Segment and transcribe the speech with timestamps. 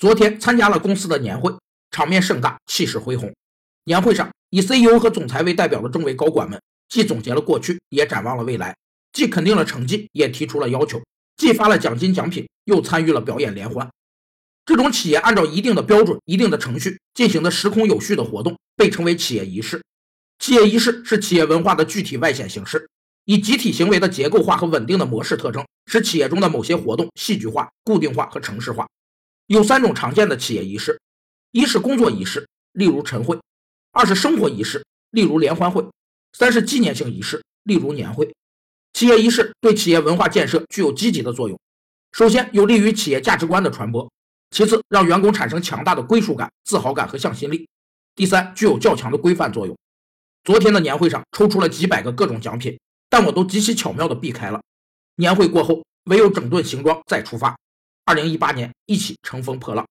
[0.00, 1.54] 昨天参加了公司的年会，
[1.90, 3.30] 场面盛大，气势恢宏。
[3.84, 8.72] 年会上，以 CEO 和总裁为代表的众位高管们，既总结了过去，也展望了未来；
[9.12, 10.96] 既肯定了成绩，也提出了要求；
[11.36, 13.90] 既发了奖金奖品，又参与了表演联欢。
[14.64, 19.82] 这种企业按照一定的标准、一定的程序进行的时空有序的活动，被称为企业仪式。
[20.38, 22.88] 企业仪式是企业文化的具体外显形式，
[23.26, 28.88] 以集体行为的结构化和稳定的模式特征，使企业中的某些活动戏剧化、固定化和程式化。
[29.50, 31.00] 有三种常见的企业仪式：
[31.50, 33.36] 一是工作仪式，例如晨会；
[33.90, 35.82] 二是生活仪式，例如联欢会；
[36.38, 38.32] 三是纪念性仪式，例如年会。
[38.92, 41.58] 企业仪式对企业文化建设具有积极的作用。
[42.12, 44.08] 首先，有利于企业价值观的传播。
[44.52, 47.68] 其次，让员工产生强大的归属感、自豪感和向心力。
[48.14, 49.76] 第三，具有较强的规范作用。
[50.44, 54.60] 昨天的年会上抽出了几百个各种奖品，但我都极其巧妙地避开了。
[55.16, 57.58] 年会过后，唯有整顿行装再出发。
[58.10, 59.86] 二零一八年，一起乘风破浪。